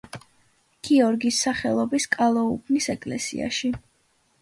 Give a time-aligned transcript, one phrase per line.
[0.87, 3.77] გიორგის სახელობის კალოუბნის ეკლესიაში.